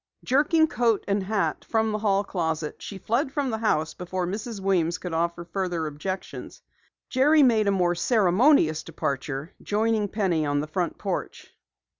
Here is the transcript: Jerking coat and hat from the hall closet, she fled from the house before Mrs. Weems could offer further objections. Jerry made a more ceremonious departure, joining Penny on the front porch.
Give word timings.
Jerking 0.23 0.65
coat 0.65 1.03
and 1.07 1.21
hat 1.21 1.63
from 1.63 1.91
the 1.91 1.99
hall 1.99 2.23
closet, 2.23 2.81
she 2.81 2.97
fled 2.97 3.31
from 3.31 3.51
the 3.51 3.59
house 3.59 3.93
before 3.93 4.25
Mrs. 4.25 4.59
Weems 4.59 4.97
could 4.97 5.13
offer 5.13 5.43
further 5.45 5.85
objections. 5.85 6.63
Jerry 7.07 7.43
made 7.43 7.67
a 7.67 7.71
more 7.71 7.93
ceremonious 7.93 8.81
departure, 8.81 9.53
joining 9.61 10.07
Penny 10.07 10.43
on 10.43 10.59
the 10.59 10.65
front 10.65 10.97
porch. 10.97 11.53